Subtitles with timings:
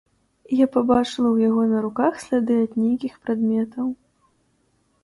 [0.53, 3.87] І я пабачыла ў яго на руках сляды ад нейкіх прадметаў.